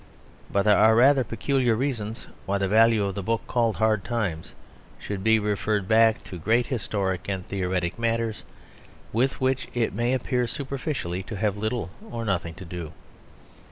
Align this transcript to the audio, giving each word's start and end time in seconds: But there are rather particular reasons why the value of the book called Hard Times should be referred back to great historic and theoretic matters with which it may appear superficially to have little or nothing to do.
But 0.51 0.63
there 0.63 0.79
are 0.79 0.95
rather 0.95 1.23
particular 1.23 1.75
reasons 1.75 2.25
why 2.47 2.57
the 2.57 2.67
value 2.67 3.03
of 3.05 3.13
the 3.13 3.21
book 3.21 3.45
called 3.45 3.75
Hard 3.75 4.03
Times 4.03 4.55
should 4.97 5.23
be 5.23 5.37
referred 5.37 5.87
back 5.87 6.23
to 6.23 6.39
great 6.39 6.65
historic 6.65 7.29
and 7.29 7.47
theoretic 7.47 7.99
matters 7.99 8.43
with 9.13 9.39
which 9.39 9.67
it 9.75 9.93
may 9.93 10.13
appear 10.13 10.47
superficially 10.47 11.21
to 11.21 11.35
have 11.37 11.55
little 11.55 11.91
or 12.09 12.25
nothing 12.25 12.55
to 12.55 12.65
do. 12.65 12.93